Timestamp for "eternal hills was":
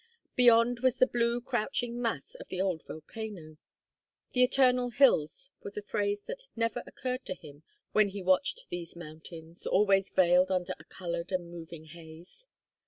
4.43-5.77